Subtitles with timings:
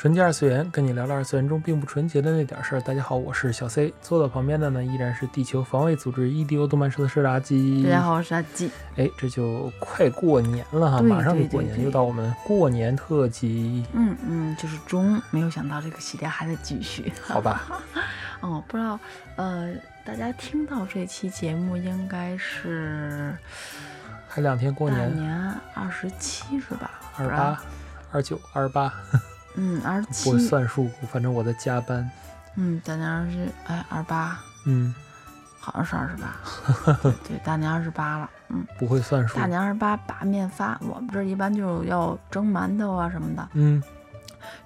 [0.00, 2.80] 纯洁二次元，跟你聊聊二次元中并不纯洁的那点事儿。
[2.80, 7.84] 大家好，我是小 C，坐到旁边的呢依然是地球防卫组织 EDO 动漫社的社长阿基。
[7.84, 8.70] 大家好，我是阿基。
[8.96, 17.12] 哎，这就快过年了哈，马上就过年，又到我们过年特辑，嗯嗯，就是中，没有想到这个系列还在继续。
[17.20, 17.66] 好吧？
[18.40, 18.98] 哦，不知道，
[19.36, 19.70] 呃，
[20.02, 23.36] 大家听到这期节目应该是
[24.26, 26.90] 还两天过大年，年二十七是吧？
[27.18, 27.62] 二十八、
[28.10, 28.90] 二九、二十八，
[29.56, 30.38] 嗯，二十不会。
[30.38, 32.08] 算数，反正我在加班。
[32.56, 34.94] 嗯，大年二十，哎，二十八，嗯，
[35.58, 36.94] 好像是二十八。
[37.02, 38.30] 对 对，大年二十八了。
[38.48, 39.46] 嗯，不会算数大。
[39.46, 43.80] 年二十八把面发，我们这儿一般就要蒸馒头啊什么的，嗯，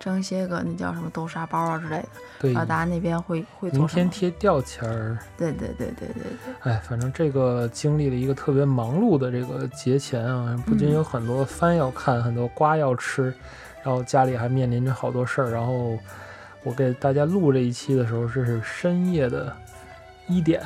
[0.00, 2.08] 蒸一些个那叫什么豆沙包啊之类的。
[2.40, 2.66] 对然后。
[2.66, 3.86] 大家那边会会明？
[3.86, 6.72] 天贴吊签儿，对对对对对对。
[6.72, 13.34] 哎，反正这个经历了一个特别忙碌的这个节前啊，不仅嗯有很多番要看，很多瓜要吃，
[13.84, 15.50] 然后家里还面临着好多事儿。
[15.50, 15.96] 然后
[16.64, 19.56] 我给大家录这一期的时候，这是深夜的
[20.26, 20.60] 一点，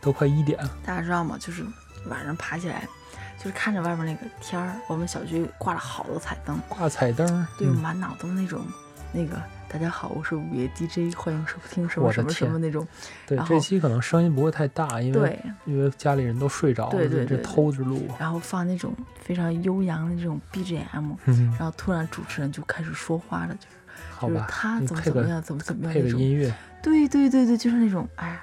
[0.00, 0.70] 都快一点了。
[0.84, 1.36] 大家知道吗？
[1.38, 1.64] 就是
[2.08, 2.88] 晚上爬起来，
[3.38, 8.60] 就是看着外面那个天儿，我们小区挂了好多彩灯，挂彩灯儿，对，嗯满脑都是那种
[9.12, 9.40] 那个。
[9.74, 12.86] 大家好，我是午夜 DJ，欢迎收听什么什么什么那种。
[13.26, 18.06] 对，这期可能声音不会太大，因为，因为家里人都睡着了，这对对对这偷着录。
[18.16, 23.56] 然后放那种非常悠扬的这种 BGM，嗯，然后突然主持人就开始说话了，
[24.20, 26.20] 就是就是，他怎么怎么样，怎么怎么样配那种。
[26.20, 26.54] 音乐。
[26.80, 28.40] 对对对对，就是那种哎，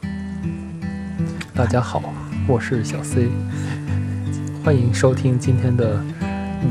[1.54, 2.02] 大家好，
[2.48, 3.28] 我是小 C，
[4.64, 6.02] 欢迎收听今天的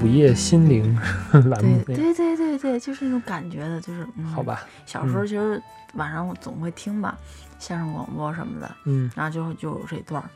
[0.02, 0.94] 午夜心灵
[1.32, 1.84] 栏对目。
[1.86, 4.42] 对对对对，就是那种感觉的，就是嗯，好。
[4.44, 5.62] 吧，小时候其实
[5.94, 7.18] 晚上我总会听吧，
[7.60, 10.30] 相声广播什么的，嗯，然后就就有这段儿，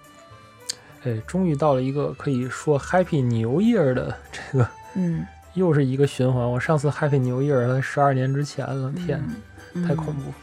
[1.03, 6.49] 哎，终于到了一个可以说 Happy New Year 的这个，嗯，又是一个循环。
[6.49, 9.21] 我上次 Happy New Year 才十二年之前了，天，
[9.73, 10.07] 嗯太恐。
[10.09, 10.33] 嗯怖。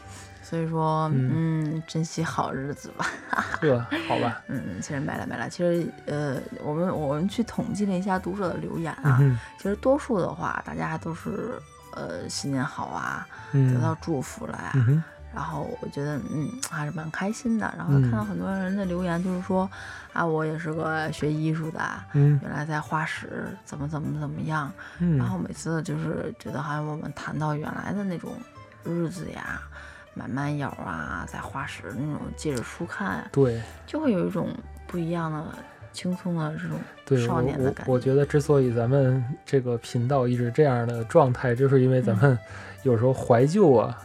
[0.47, 3.07] 所以说，嗯，珍惜好日子吧。
[3.59, 5.49] 呵，好吧，嗯，其实没了没了。
[5.49, 11.59] 其实，呃，我们我们去统计了一下读者的留言啊，嗯其实多数的话，大家都是
[11.95, 14.71] 呃新年好啊，得嗯到祝福了呀。
[14.75, 15.03] 嗯，
[15.33, 17.73] 然后我觉得，嗯，还是蛮开心的。
[17.75, 19.67] 然后嗯看到很多人的留言，就是说，
[20.13, 21.81] 啊，我也是个学艺术的，
[22.13, 24.71] 嗯原来在画室怎么怎么怎么样。
[24.99, 28.33] 嗯，然后每次就是觉得好像我们谈到原来的那种
[28.83, 29.59] 日子呀，
[30.15, 34.49] 买慢咬啊，在花石那种借着书看啊，对就会有一种
[34.87, 35.45] 不一样的
[35.91, 36.55] 轻松的
[37.05, 37.91] 这种，少年的感觉。
[37.91, 42.37] 我觉得之所以咱们这个频道一直这样的状态，就是因为咱们
[42.83, 43.95] 有时候怀旧啊，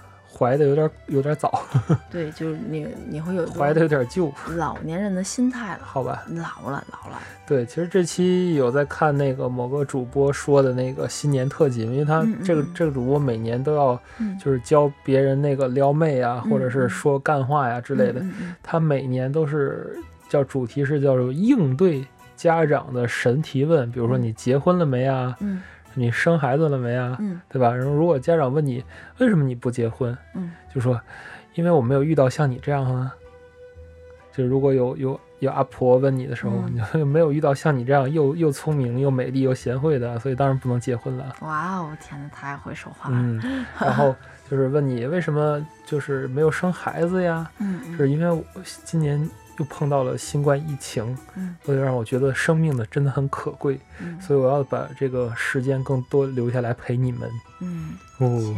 [0.41, 1.63] 怀的有点有点早，
[2.11, 6.23] 对，就是你你会有怀的有点旧，老年人的心态了， 好吧？
[6.29, 7.19] 老了老了。
[7.47, 18.25] 对，其实这期有在看那个某个主播说的那个新年特辑，因为他这个嗯这个主播每年都要嗯就是教别人那个撩妹啊，或者是说干话呀之类的，
[18.63, 19.95] 他每年都是
[20.31, 22.03] 叫主题是叫做应对
[22.35, 25.37] 家长的神提问，比如说嗯你结婚了没啊？
[25.41, 25.61] 嗯
[25.95, 27.17] 你生孩子了没啊？
[27.21, 27.75] 嗯对吧？
[27.75, 28.83] 然后如果家长问你
[29.19, 31.01] 为什么你不结婚，嗯就说
[31.55, 33.15] 因为我没有遇到像你这样啊。
[34.33, 41.35] 就如果有有有阿婆问你的时候，嗯你就没有遇到像你这样又又聪明又美丽又贤惠的，所以当然不能结婚了。
[41.41, 43.17] 嗯，哇哦，天哪，太会说话了。
[43.19, 43.43] 嗯，
[43.81, 44.15] 然后
[44.49, 47.51] 就是问你为什么就是没有生孩子呀？
[47.59, 48.45] 嗯嗯是因为我
[48.85, 49.29] 今年
[49.61, 51.55] 又碰到了新冠疫情，嗯。
[51.63, 54.21] 所以让我觉得生命的真的很可贵，嗯。
[54.21, 57.31] 所以我要把这个时间更多留下来陪你们。
[57.61, 58.57] 嗯，哦，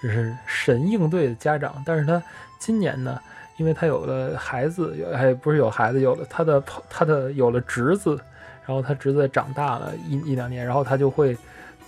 [0.00, 2.20] 这是神应对的家长，但是他
[2.58, 3.20] 今年呢，
[3.58, 8.18] 因为他有了孩子，有还不是有孩子，有了他的朋他的有了侄子，
[8.66, 11.36] 然后他侄子长大了一一两年，然后他就会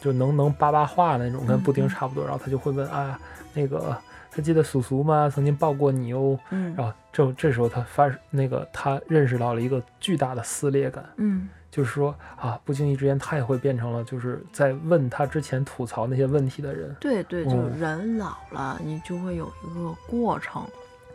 [0.00, 3.18] 就能能叭叭话那种，跟布丁差不多，然后他就会问啊，
[3.54, 3.96] 那个
[4.34, 5.30] 还记得叔叔吗？
[5.32, 6.38] 曾经抱过你哦。
[6.50, 16.94] 嗯然后这这时候他发那个他认识到了一个巨大的撕裂感，嗯就是说啊，不经意之间他也会变成了就是在问他之前吐槽那些问题的人。
[17.00, 20.66] 对对，就哦人老了，你就会有一个过程。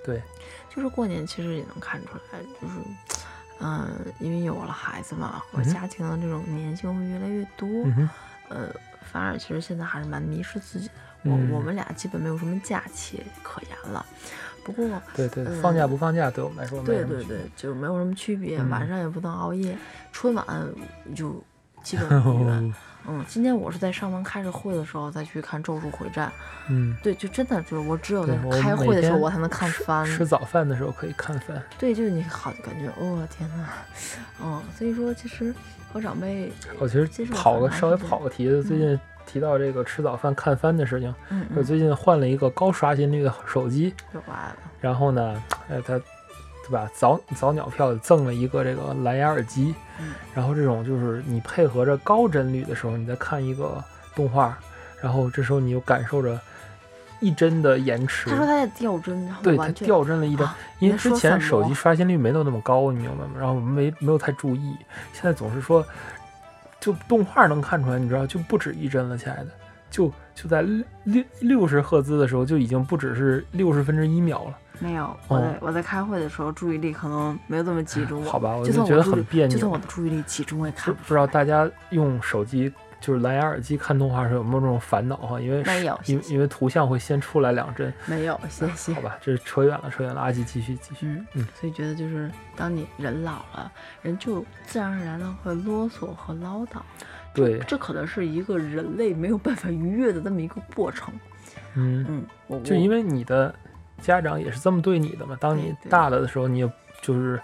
[0.06, 0.22] 对，
[0.74, 2.74] 就是过年其实也能看出来，就是，
[3.60, 3.90] 嗯、
[4.20, 8.10] 因为有了孩子嘛，和家庭的这种粘性会越来越多，嗯哼，
[8.50, 8.68] 呃，
[9.02, 10.94] 反而其实现在还是蛮迷失自己的。
[11.24, 11.52] 我、嗯。
[11.52, 14.06] 我们俩基本没有什么假期可言了，
[14.64, 18.70] 不过对对，嗯放假不放假对我们来说没对对对，就没有什么区别，嗯。
[18.70, 19.78] 晚上也不能熬夜，
[20.12, 20.46] 春晚
[21.16, 21.44] 就
[21.84, 22.74] 基本 无缘。
[23.08, 26.28] 嗯，今天我是在上班开着会的时候再去看《咒术回战》，
[26.68, 31.60] 嗯，对，就真的就是我只有在开会的时候我才能看吃番，吃早饭的时候可以看番。
[31.80, 33.66] 对，就是你好感觉，哦天呐，
[34.44, 35.56] 嗯，所以说其实
[35.92, 39.00] 和长辈，我其实跑个稍微跑个题子，最近
[39.30, 43.94] 提到这个吃早饭看番的事情，嗯嗯，我最近换了一个高刷新率的手机，
[44.82, 46.90] 然后呢，呃，它对吧？
[46.96, 53.84] 早早鸟票赠了一个这个蓝牙耳机，嗯然后这种就是你配合着高帧率的时候，你再看一个
[54.16, 54.58] 动画，
[55.02, 56.40] 然后这时候你又感受着
[57.20, 63.32] 一帧的延迟他，说他在掉帧，然后对它掉帧了一帧，啊因为之前手机刷新率没有那么高，你明白吗？
[63.38, 64.76] 然后我们没没有太注意，
[65.14, 65.86] 现在总是说，
[66.80, 69.48] 就动画能看出来，你知道就不止一帧了，亲爱的，
[69.90, 79.78] 就就在六六六十赫兹的时候就已经不只是六十分之一秒了，没有，我在我在开会的时候注意力可能没有这么集中，哦好吧，我就就觉得很别扭就算我。
[79.78, 85.40] 的注意力集中，我也不不知道大家用手机就是蓝牙耳机看动画时候有没有这种烦恼哈？
[85.40, 89.02] 因为没有因为因为图像会先出来两帧，没有，谢谢好。
[89.02, 91.08] 吧，这扯远了，扯远了，阿吉继续继续。
[91.08, 96.82] 嗯嗯所以觉得就是当你人老了，人就自然而然的会啰嗦和唠叨，
[97.34, 101.14] 对，这可能是一个人类没有办法逾越的这么一个过程。
[101.76, 103.54] 嗯，嗯，我就因为你的
[104.02, 106.72] 家长也是这么对你的嘛，当你大了的时候，你也
[107.02, 107.40] 就是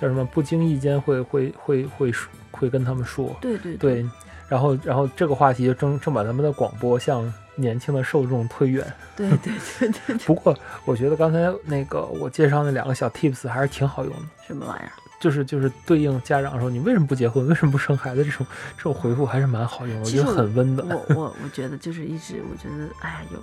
[0.00, 4.06] 叫什么，不经意间会会会会说会跟他们说，对对对，
[4.52, 8.84] 然后然后这个话题就正正把咱们的广播向年轻的受众推远。
[9.16, 10.54] 对对对对对， 不过
[10.84, 14.22] 我觉得刚才那个我介绍那两个小 tips 还是挺好用的。
[14.46, 14.92] 什么玩意儿？
[15.18, 18.46] 就是就是对应家长说你为什么不结婚，为什么不生孩子这种
[18.76, 20.86] 这种回复还是蛮好用的，我觉得很温暖。
[20.90, 23.42] 我我我觉得就是一直，我觉得哎呀，有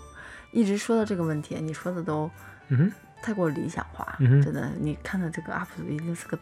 [0.52, 2.30] 一直说到这个问题，你说的都
[2.68, 2.92] 嗯，
[3.24, 4.70] 太过理想化，嗯真的。
[4.80, 6.38] 你看到这个 UP 主一定是个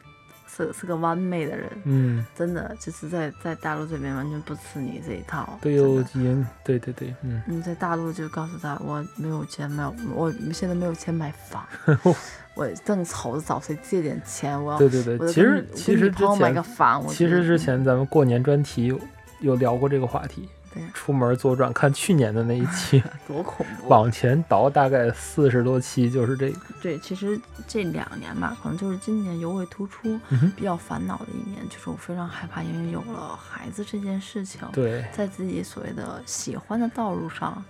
[0.48, 11.66] 是是个完美的人，嗯，真的就是在在大陆这边完全不吃你这一套，对有基因，对对对，嗯，你在大陆就告诉他，我没有钱买，我现在没有钱买房，
[12.56, 15.28] 我正愁着找谁借点钱，我要对对对我。
[15.28, 19.00] 其实其实之我跟女朋友买个房，我其实之前咱们过年专题有
[19.42, 20.57] 有聊过这个话题，对
[20.94, 23.88] 出门左转看去年的那一期， 多恐怖。
[23.88, 37.64] 往前倒大概四十多期就是这个，对，其实这两年吧，可能就是今年尤为突出，嗯，比较烦恼的一年，就是我非常害怕，因为有了孩子这件事情，对，在自己所谓的喜欢的道路上，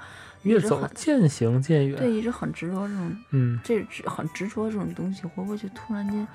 [0.44, 1.98] 越走渐行渐远。
[1.98, 6.28] 对，一直很执着这种嗯，这执很执着这种东西，会不会就突然间，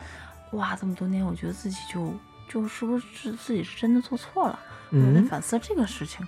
[0.53, 2.15] 哇，这么多年，我觉得自己就
[2.49, 4.59] 就是不是自己是真的做错了？
[4.91, 6.27] 我在嗯，反思这个事情。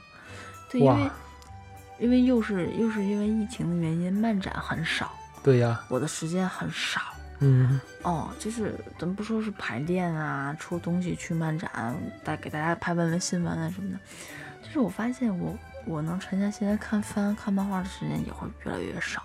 [0.78, 1.10] 对，因为，
[1.98, 5.12] 因为又是又是因为疫情的原因，漫展很少，
[5.42, 7.00] 对呀，我的时间很少。
[7.40, 11.70] 嗯，哦，就是咱们不说是排练啊，出东西去漫展，
[12.22, 13.98] 带给大家拍文文新闻啊什么的，
[14.62, 15.56] 就是我发现我
[15.86, 19.22] 我能沉下心来看番、看漫画的时间也会越来越少。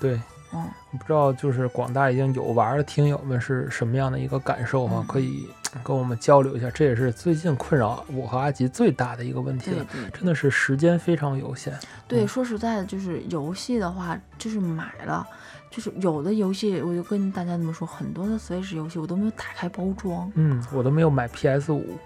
[0.00, 0.20] 对。
[0.50, 5.46] 嗯，我不知道，就是广大已经有玩的听友们是什么样的一个感受哈、嗯可以
[5.84, 6.70] 跟我们交流一下。
[6.70, 11.72] 这也是最近困扰我和阿吉最大的一个问题了，真的是时间非常有限。
[12.06, 15.26] 对，嗯说实在的，就是游戏的话，就是买了，
[15.70, 20.30] 就是有的游戏，我就跟大家这么说，很多的 Switch 游戏我都没有打开包装。
[20.34, 21.98] 嗯，我都没有买 PS 五。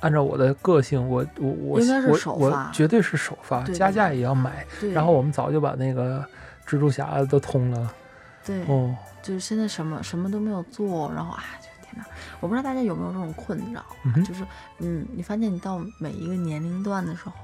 [0.00, 4.64] 按照我的个性，我我我应该是我我首发绝对是首发，加价也要买。
[4.94, 6.24] 然后我们早就把那个
[6.64, 7.92] 蜘蛛侠都通了。
[8.46, 12.04] 对，哦，就是现在什么什么都没有做，然后啊，就天哪！
[12.40, 14.46] 我不知道大家有没有这种困扰，嗯就是
[14.78, 17.34] 嗯，你发现你到每一个年龄段的时候，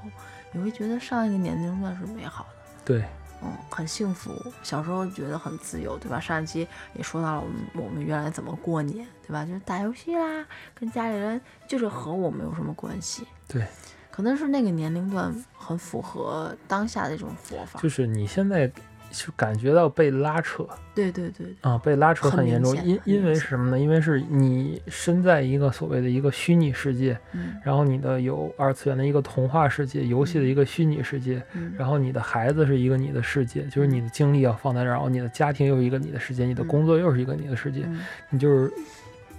[0.51, 2.49] 你会觉得上一个年龄段是美好的。
[2.85, 3.03] 对，
[3.41, 4.31] 嗯，很幸福。
[4.61, 6.19] 小时候觉得很自由，对吧？
[6.19, 9.45] 上一期也说到了我们我们原来怎么过年，对吧？
[9.45, 13.27] 就是打游戏啦，跟家里人就是和我们有什么关系。
[13.47, 13.65] 对，
[14.11, 17.79] 可能是那个年龄段很符合当下的一种活法。
[17.79, 18.71] 就是你现在
[19.11, 21.47] 就感觉到被拉扯，对对对。
[21.61, 23.79] 啊，被拉扯很很严重，因因为是什么呢？
[23.79, 27.55] 因为是你身在一个所谓的一个虚拟世界，嗯。
[27.63, 36.67] 然后你的有二次元的一个童话世界，游戏的一个虚拟世界，嗯，然后你的孩子是一个你的世界，就是你的精力要放在这儿，然后你的家庭又是一个你的世界，你的嗯。
[36.67, 38.71] 工作又是一个你的世界，嗯你就是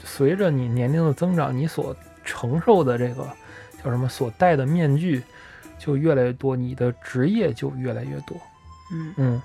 [0.03, 1.95] 随着你年龄的增长，你所
[2.25, 3.27] 承受的这个
[3.83, 5.23] 叫什么所戴的面具
[5.79, 8.37] 就越来越多，你的职业就越来越多。
[8.93, 9.43] 嗯嗯，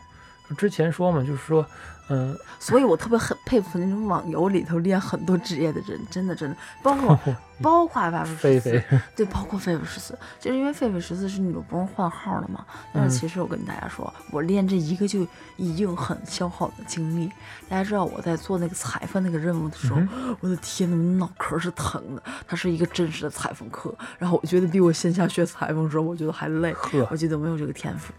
[0.55, 1.65] 之前说嘛，就是说，
[2.09, 7.19] 嗯，所以我特别很佩服那种网游里头练很多职业的人，真的真的，包括
[7.61, 8.83] 包括狒狒菲十四菲，
[9.15, 12.65] 对，包括狒狒十四，就是因为狒狒十四是那种不用换号的嘛。
[12.91, 15.25] 但是嗯其实我跟大家说，我练这一个就
[15.57, 17.31] 已经很消耗我的精力。
[17.69, 22.23] 大家知道我在做那个裁缝那个任务的时候，嗯我的天呐，我的脑壳是疼的。
[22.47, 26.75] 它是一个真实的裁缝课，然后我觉得比我线下学裁缝的时候，我觉得还累。
[27.09, 28.11] 我记得我没有这个天赋，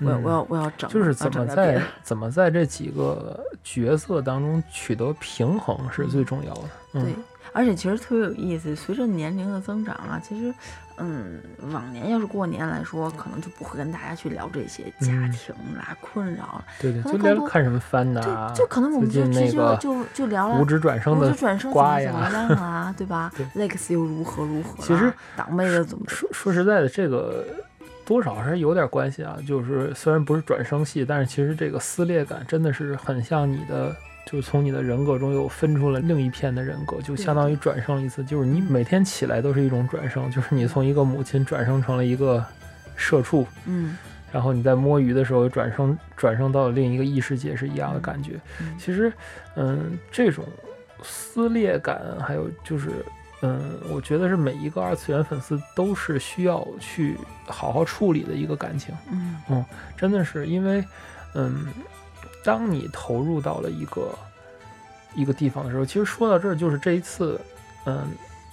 [0.00, 6.62] 我要嗯我要我要整，就是怎么在怎么在这几个角色当中取得平衡是最重要的。
[6.94, 7.14] 嗯、对，
[7.52, 10.54] 而且其实特别有意思，随着年龄的增长啊，其实，
[10.96, 11.40] 嗯，
[11.70, 22.30] 往年要是过年来说，可能就不会跟大家去聊这些家嗯庭啦、困扰啦，对对，就可能更多聊看什么番呐、就就可能我们最就直接近那个就就聊聊无职转生的转生怎瓜么怎么呀。
[22.32, 24.78] 样啊，对吧 对？Lex 又如何如何啦？
[24.80, 27.44] 其实党妹的怎么说说实在的，这个
[28.08, 29.36] 多少还是有点关系啊。
[29.46, 38.24] 就是虽然不是转生系，但是其实这个撕裂感真的是很像你的，就是从你的人格中又分出了另一片的人格，就相当于转生一次。
[38.24, 42.42] 就是你每天起来都是一种转生，就是你从一个母亲转生成了一个
[42.96, 43.98] 社畜，嗯
[44.32, 48.32] 然后你在摸鱼的时候转生转生到了另一个异世界是一样的感觉。
[48.60, 49.12] 嗯其实，
[49.56, 50.44] 嗯，这种
[51.02, 52.90] 撕裂感，还有就是，
[53.40, 57.16] 嗯，我觉得是每一个二次元粉丝都是需要去
[57.46, 58.94] 好好处理的一个感情。
[59.48, 59.64] 嗯
[59.96, 60.84] 真的是因为，
[61.34, 61.66] 嗯，
[62.44, 64.10] 当你投入到了一个
[65.14, 67.40] 一个地方的时候，其实说到这儿，就是这一次，
[67.84, 68.08] 嗯，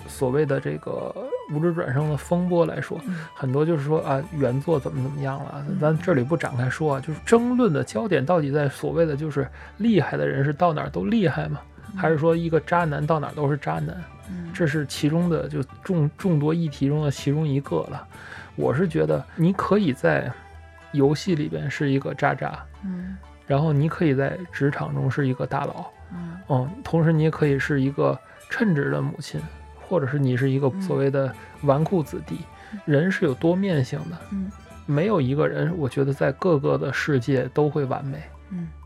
[0.08, 1.14] 所谓的这个
[1.52, 11.60] 无职转生的风波来说，嗯很多就是说啊，原作怎么怎么样了，嗯咱这里不展开说啊，就是争论的焦点到底在所谓的就是厉害的人是到哪儿都厉害吗？
[11.96, 13.96] 还是说一个渣男到哪儿都是渣男？
[14.30, 18.08] 嗯这是其中的就众众多议题中的其中一个了。
[18.56, 20.32] 我是觉得你可以在
[20.94, 28.18] 游戏里边是一个渣渣，嗯然后你可以在职场中是一个大佬，嗯嗯，同时你也可以是一个
[28.50, 29.40] 称职的母亲，
[29.88, 32.40] 或者是你是一个嗯所谓的纨绔子弟。
[32.86, 34.52] 人是有多面性的，嗯
[34.88, 38.24] 没有一个人，我觉得在各个的世界都会完美。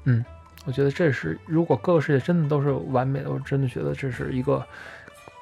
[0.05, 0.25] 嗯
[0.65, 4.65] 我觉得这是，如果各个世界真的都是完美的，我真的觉得这是一个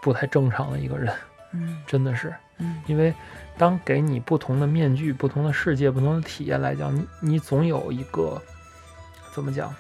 [0.02, 1.14] 不太正常的一个人，
[1.54, 2.34] 嗯 真的是。
[2.60, 3.14] 嗯因为
[3.56, 8.42] 当给你不同的面具、不同的世界、不同的体验来讲，你你总有一个
[9.34, 9.74] 怎么讲？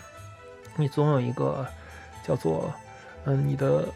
[0.76, 1.66] 你总有一个
[2.24, 2.72] 叫做
[3.26, 3.88] 嗯、你的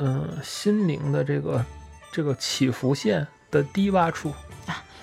[0.00, 1.64] 嗯、心灵的这个
[2.10, 4.32] 这个起伏线的低洼处。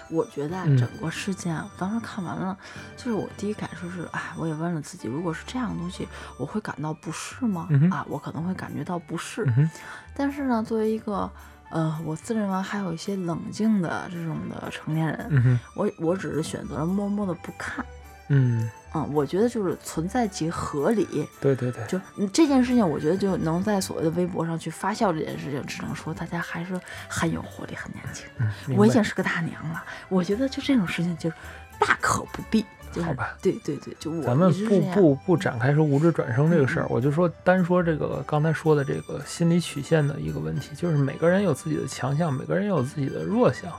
[0.09, 2.57] 我觉得啊嗯整个事件啊，我当时看完了，
[2.95, 6.07] 就是我第一感受是，哎，我也问了自己，如果是这样的东西，
[6.37, 7.67] 我会感到不适吗？
[7.69, 9.43] 嗯啊，我可能会感觉到不适。
[9.57, 9.69] 嗯，
[10.15, 11.29] 但是呢，作为一个
[11.71, 17.83] 呃，我自认为还有一些冷静的这种的成年人，嗯，我我只是选择了默默的不看。
[18.29, 21.27] 嗯，嗯，我觉得就是存在即合理。
[21.39, 28.25] 对对对，就嗯这件事情，我觉得就能在所谓的微博上去发酵这件事情，只能说大家还是很有活力，很年轻。
[28.37, 31.35] 嗯，我已经是个大娘了，我觉得就这种事情就是
[31.79, 32.65] 大可不必。
[32.91, 43.69] 就是好吧对对对，就我咱们不不不展开说无知转生这个事儿嗯，我就说单说这个刚才说的这个心理曲线的一个问题，就是每个人有自己的强项，每个人也有自己的弱项。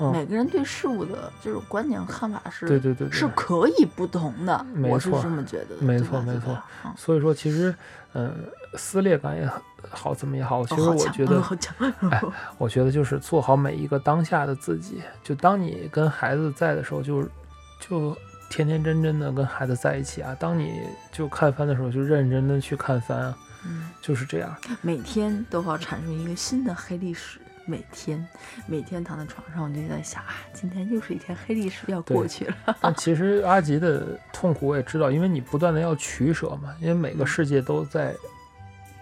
[0.00, 5.82] 嗯，每个人对事物的这种观点和看法是对对对对，是可以不同的，没错我是这么觉得的。
[5.82, 7.74] 没错没错嗯所以说其实
[8.14, 8.34] 嗯，
[8.74, 11.42] 撕裂感也很好，怎么也好，其实我觉得
[12.10, 12.22] 哎
[12.56, 15.02] 我觉得就是做好每一个当下的自己。
[15.22, 17.22] 就当你跟孩子在的时候就，
[17.78, 18.16] 就
[18.48, 20.34] 天天真真的跟孩子在一起啊。
[20.38, 20.80] 当你
[21.12, 24.56] 就看番的时候，就认认真真地去看番啊，嗯，就是这样。
[24.80, 27.38] 每天都要产生一个新的黑历史。
[27.68, 28.26] 每天，
[28.66, 32.56] 每天躺在床上，我就在想啊，今天又是一天黑历史要过去了。
[32.80, 38.14] 但其实阿吉的痛苦我也知道，因为你不断的要取舍嘛，因为每个嗯世界都在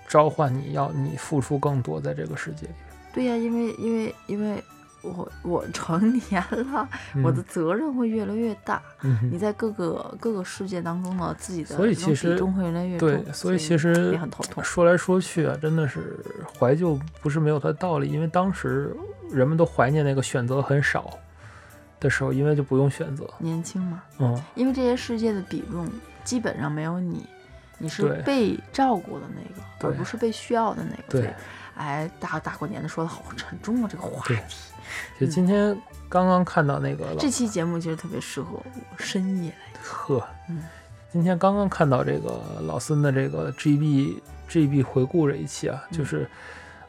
[0.09, 2.73] 召唤你，要你付出更多在这个世界里。
[3.15, 4.63] 对呀、因为因为因为
[5.07, 6.89] 我我成年了，
[7.23, 8.83] 我的嗯责任会越来越大。
[9.03, 14.63] 嗯你在各个各个世界当中呢，自己的所以其实比重会越来越重，对，所以其实也很头痛。
[14.65, 16.19] 说来说去啊，真的是
[16.59, 18.95] 怀旧不是没有它的道理，因为当时
[19.31, 21.11] 人们都怀念那个选择很少
[22.01, 23.29] 的时候，因为就不用选择。
[23.39, 25.89] 年轻嘛，嗯，因为这些世界的比重
[26.25, 27.27] 基本上没有你，
[27.79, 31.03] 你是被照顾的那个，而不是被需要的那个。
[31.09, 31.35] 对
[31.77, 34.35] 哎，大大过年的说的好沉重啊，这个话题。
[35.19, 35.77] 就今天
[36.09, 38.65] 刚刚看到那个老这期节目其实特别适合我
[38.99, 39.53] 深夜。
[39.83, 40.63] 呵，嗯。
[41.11, 45.97] 今天刚刚看到这个老孙的这个 GB GB 回顾这一期啊，嗯。
[45.97, 46.29] 就是，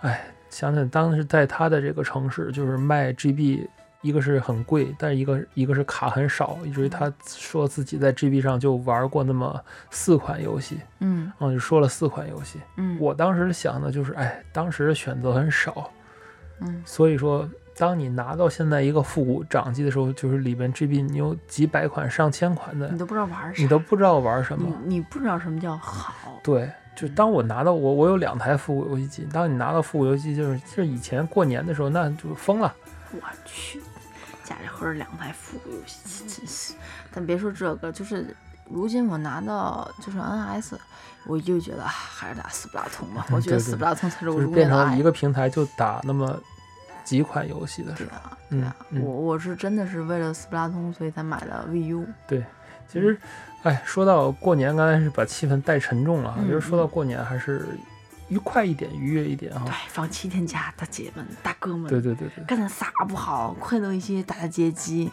[0.02, 3.66] 哎，想想当时在他的这个城市，就是卖 GB
[4.02, 11.32] 一个是很贵，但是一个一个是卡很少，以至于他说自己在 GB 上就玩过那么四款游戏，嗯。
[11.40, 12.60] 然后，就说了四款游戏。
[12.76, 15.90] 嗯，我当时想的就是，哎，当时的选择很少，
[16.60, 16.84] 嗯。
[16.86, 24.68] 所以说，当你拿到现在一个复古掌机的时候，就是里边 GB 你有几百款、上千款的你，都不知道玩啥，你都不知道玩什么。
[24.86, 26.14] 你你不知道什么叫好。
[26.44, 32.74] 对，就当我拿到我我有两台复古游戏机，当你拿到复古游戏机，就是就是以前过年的时候，那就疯了。
[33.12, 33.80] 我去，
[34.44, 36.74] 家里合着两台复古游戏机，真是。
[37.14, 38.36] 但别说这个，就是
[38.70, 40.74] 如今我拿到就是 NS，
[41.26, 43.26] 我就觉得啊还是打斯普拉通吧。
[43.32, 45.04] 我觉得斯普拉通才是我就是变成一。
[45.04, 46.38] 个平台就打那么
[47.08, 48.10] 几款游戏的时候。
[48.50, 52.06] 对啊，对啊，我我是真的是为了斯普拉通，所以才买的 VU。
[52.28, 52.44] 对
[52.90, 53.18] 其实，
[53.64, 56.40] 哎，说到过年，刚才是把气氛带沉重了哈。
[56.42, 57.66] 嗯就是说到过年，还是
[58.28, 63.56] 愉快一点、愉悦一点对。，放七天假，大姐们、大哥们，对对对对，干点啥不好？
[63.58, 65.10] 快乐一些，打打街机。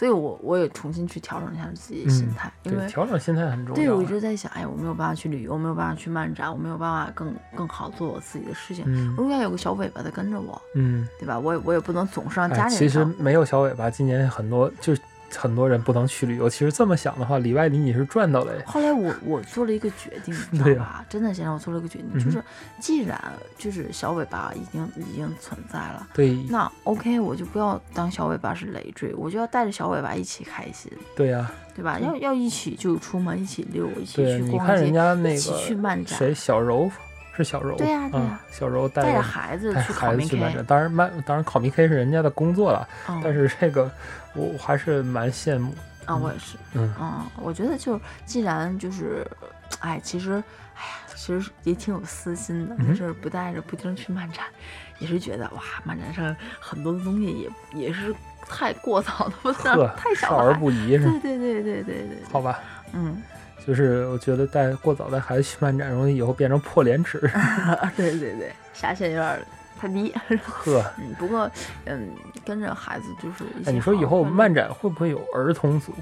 [0.00, 3.98] 所以我我也重新去调整一下自己的心嗯态，因，为调整心态很重对要对。
[3.98, 8.82] 我一直在想，哎，我没有办法去旅游，我没有办法去漫展，我没有办法更更好做我自己的事情。
[8.88, 11.38] 嗯我应该有个小尾巴在跟着我，嗯，对吧？
[11.38, 15.02] 我也我也不能总是让家哎，里人其实没有小尾巴，今年很多就是
[15.36, 16.48] 很多人不能去旅游。
[16.48, 18.64] 其实这么想的话，里外里你是赚到了哎。
[18.66, 21.04] 后来我我做了一个决定，你知 对吧？
[21.08, 22.42] 真的，先生，我做了一个决定，嗯就是
[22.80, 23.20] 既然
[23.58, 31.98] 就是小尾巴已经已经存在了，对那 OK，我就不要当小尾巴是累赘，我就要带着小尾巴一起开心，对呀、对吧？
[32.00, 36.90] 要要一起就出门，一起溜，一起，去逛你看人街，家那一起去个漫展，谁小柔
[37.42, 43.90] 是小柔，对呀对嗯呀小柔带带着着孩子带去孩子去漫 K，展，当然漫当然考明 K 是人家的工作了，嗯但是这个
[44.34, 45.74] 我我还是蛮羡慕。
[46.06, 49.24] 啊，我也是，嗯嗯，我觉得就是既然就是，
[49.80, 50.42] 哎，其实，
[50.74, 54.44] 哎呀，其实也挺有私心的，就是不带着不经去漫展，
[54.98, 57.26] 也是觉得哇，漫展上很多的东西
[57.72, 58.12] 也也是
[58.48, 59.62] 太过早的，不是，
[59.96, 62.58] 太小少儿，不宜是对对对对对，对好，吧，
[62.92, 63.22] 嗯，
[63.66, 67.18] 就是我觉得带过早带孩子去漫展，容易以后变成破廉耻。
[67.96, 69.40] 对对对，下限有点儿
[69.78, 70.12] 太低，
[70.44, 71.50] 呵，嗯，不过
[71.84, 72.08] 嗯，
[72.44, 75.94] 跟着孩子就是一些哎，你说以后漫展会不会有儿童组？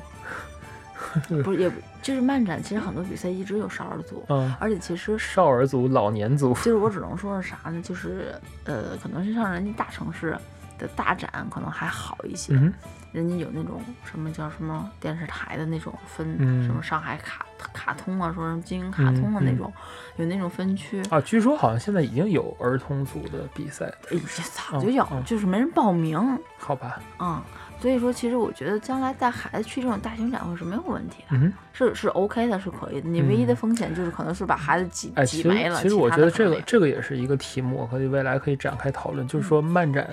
[1.45, 1.71] 不是也
[2.03, 6.53] 就是漫展，其实很多比赛一直有少儿组，嗯，而且其实少儿组、老年组。
[6.55, 7.81] 就是我只能说是啥呢？
[7.83, 10.37] 就是呃，可能是像人家大城市
[10.77, 12.73] 的大展可能还好一些，嗯
[13.13, 19.73] 人家有那种什么叫什么电视台的那种分，嗯什么上海卡卡通啊，说什么金鹰卡通的那种，
[20.17, 21.03] 有那种分区。
[21.11, 24.23] 啊，据说好像现在已经有儿童组的比赛，哎呀，
[24.71, 27.01] 早就有，嗯嗯就是没人报名好吧？
[27.19, 27.41] 嗯、
[27.81, 33.09] 所以说，其实我觉得将来带孩子去这种大型展会是没有问题的，嗯，是是 OK 的，是可以的。
[33.09, 35.77] 你唯一的风险就是可能是把孩子挤、哎，挤没了。
[35.77, 39.27] 实其实我觉得这个这个也是一个题目，可以未来可以展开讨论。
[39.27, 40.09] 就是嗯说漫展，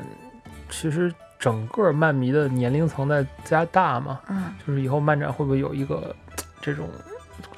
[0.70, 1.14] 其实
[1.46, 4.52] 整个漫迷的年龄层在加大嘛，嗯。
[4.66, 6.16] 就是以后漫展会不会有一个
[6.60, 6.90] 这种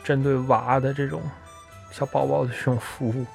[0.04, 1.22] 针对娃的这种
[1.90, 3.26] 小宝宝的这种服务？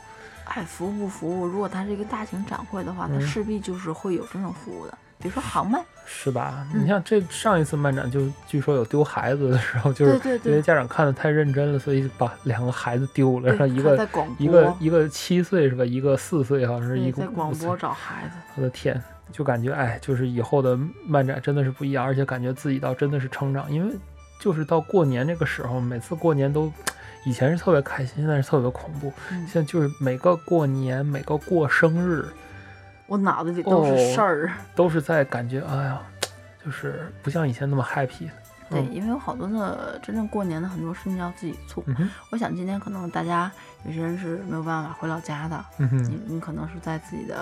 [0.44, 1.46] 哎，服务不服务？
[1.46, 4.98] 如果它是一个大型展会的话，它嗯势必就是会有这种服务的。
[5.18, 6.66] 比如说航漫，是吧？
[6.74, 15.82] 嗯你像这上一次漫展就据说有丢孩子的时候，就是因为家长看的太认真了，所以把两个孩子丢了，对然后一个一个一个七岁是吧？
[15.82, 19.00] 一个四岁，好像是一个在广播找孩子，我的天，
[19.32, 23.94] 就感觉哎，就是以后的漫展真的是不一样，而且感觉自己倒真的是成长，因为
[24.38, 26.70] 就是到过年这个时候，每次过年都，
[27.24, 29.12] 以前是特别开心，现在是特别恐怖。
[29.30, 32.24] 嗯现在就是每个过年，每个过生日，
[33.06, 34.52] 我脑子里都是事儿。
[34.74, 36.00] 都是在感觉哎呀，
[36.64, 38.28] 就是不像以前那么 happy。
[38.70, 41.82] 对，嗯因为有好多的真正过年的很多事情要自己做。
[41.86, 43.50] 嗯，我想今天可能大家
[43.84, 47.36] 有些人是没有办法回老家的，你你可能是在自己的、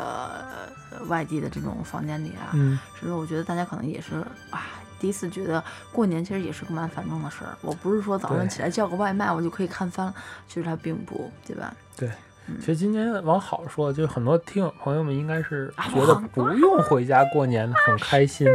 [0.90, 4.16] 呃、外地的这种房间里啊，嗯，甚至我觉得大家可能也是
[4.50, 4.66] 啊，
[4.98, 7.56] 第一次觉得过年其实也是个蛮繁重的事儿。
[7.62, 10.14] 我不是说早上起来叫个外卖我就可以看番了，
[10.48, 11.74] 其实它并不，对吧？
[11.96, 12.10] 对
[12.58, 18.48] 其实今年往好说，就是很多听友朋友们应该是啊觉得不用回家过年，很开心，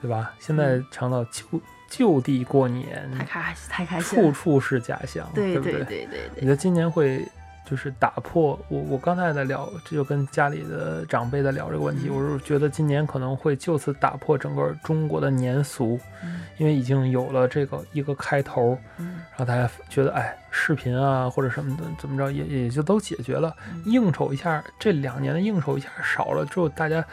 [0.00, 0.32] 对吧？
[0.38, 1.42] 现在尝到就
[1.88, 4.18] 就地过年，太开太开心。
[4.18, 5.54] 处处是家乡，不对？
[5.54, 7.26] 对对对对对，你觉得今年会
[7.68, 27.04] 就是打破我我刚才在聊，这就跟家里的长辈在聊这个问题，嗯我是觉得今年可能会就此打破整个中国的年俗，嗯因为已经有了这个一个开头，嗯然后大家觉得哎，视频啊或者什么的怎么着也也就都解决了，嗯应酬一下这两年的应酬一下少了之后，大家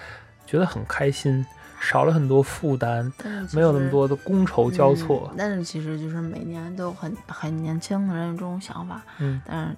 [0.45, 1.43] 觉得很开心，
[1.85, 3.11] 少了很多负担，
[3.51, 5.35] 没有那么多的觥筹交错嗯。
[5.37, 9.75] 但是其实就是每年都很很年轻的人有这种想法，嗯但是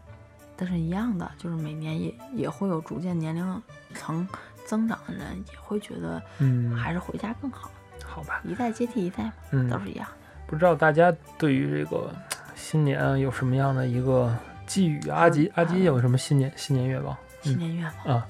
[0.56, 3.64] 但是一样的，就是每年也也会有逐渐年龄
[3.96, 4.26] 层
[4.66, 7.72] 增长的人也会觉得嗯，还是回家更好，
[8.06, 10.08] 好吧，一代接替一代嘛，嗯都，是一样。
[10.46, 12.14] 不知道大家对于这个
[12.56, 14.32] 新年啊有什么样的一个
[14.68, 15.18] 寄语啊？
[15.22, 18.28] 阿吉，阿吉有什么新年新年愿望新年愿望啊？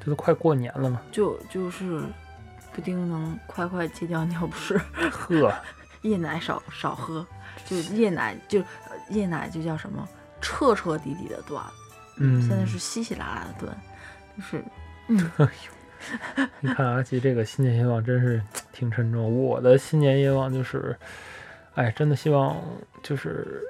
[0.00, 2.02] 这都快过年了嘛，就就是
[2.76, 4.76] 不丁能快快戒掉尿不湿，
[5.10, 5.50] 呵，
[6.02, 7.26] 夜奶少少喝，
[7.64, 10.06] 就夜奶就呃夜奶就叫什么
[10.42, 11.72] 彻彻底底的断了，
[12.18, 13.76] 嗯，现在是稀稀拉拉的断，
[14.36, 14.62] 就是
[15.08, 15.30] 嗯
[16.60, 18.40] 你看阿奇这个新年愿望真是
[18.74, 19.42] 挺沉重。
[19.42, 20.94] 我的新年愿望就是，
[21.74, 22.62] 哎，真的希望
[23.02, 23.62] 就是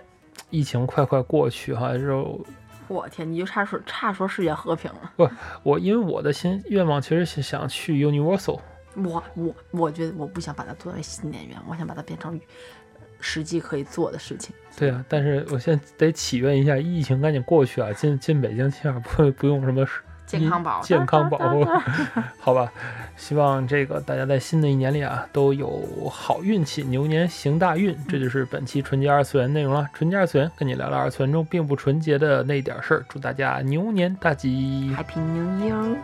[0.50, 1.92] 疫情快快过去哈。
[1.92, 2.44] 然后
[2.88, 5.12] 我天，你就差说差说世界和平了。
[5.16, 5.30] 不
[5.62, 8.60] 我因为我的新愿望其实是想去 Universal，
[9.04, 12.32] 我我我觉得我不想把它作为新演员，我想把它变成
[12.94, 14.54] 呃实际可以做的事情。
[14.76, 19.86] 对啊，但是我现在得祈愿一下，疫情赶紧过去啊，进进北京起码不不用什么
[20.26, 21.64] 健康宝，健康保护，
[22.40, 22.72] 好吧？
[23.16, 27.96] 希望这个大家在新的一年里啊都有好运气，牛年行大运。
[28.08, 29.88] 这就是本期纯洁二次元内容了。
[29.94, 35.96] 纯洁二次元跟你聊聊二次元中并不纯洁的那点事儿，祝大家牛年大吉！Happy New Year！